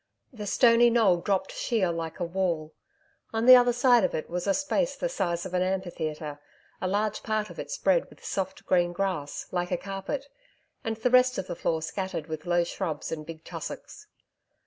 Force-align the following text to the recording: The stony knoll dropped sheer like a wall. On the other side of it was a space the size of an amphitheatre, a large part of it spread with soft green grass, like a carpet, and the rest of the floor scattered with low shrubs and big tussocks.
The 0.33 0.47
stony 0.47 0.89
knoll 0.89 1.17
dropped 1.17 1.51
sheer 1.51 1.91
like 1.91 2.19
a 2.19 2.23
wall. 2.23 2.73
On 3.33 3.45
the 3.45 3.55
other 3.55 3.71
side 3.71 4.03
of 4.03 4.15
it 4.15 4.31
was 4.31 4.47
a 4.47 4.53
space 4.55 4.95
the 4.95 5.07
size 5.07 5.45
of 5.45 5.53
an 5.53 5.61
amphitheatre, 5.61 6.41
a 6.81 6.87
large 6.87 7.21
part 7.21 7.51
of 7.51 7.59
it 7.59 7.69
spread 7.69 8.09
with 8.09 8.25
soft 8.25 8.65
green 8.65 8.93
grass, 8.93 9.45
like 9.51 9.69
a 9.69 9.77
carpet, 9.77 10.27
and 10.83 10.97
the 10.97 11.11
rest 11.11 11.37
of 11.37 11.45
the 11.45 11.55
floor 11.55 11.83
scattered 11.83 12.25
with 12.25 12.47
low 12.47 12.63
shrubs 12.63 13.11
and 13.11 13.27
big 13.27 13.43
tussocks. 13.43 14.07